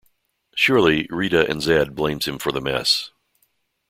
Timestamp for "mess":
2.59-3.11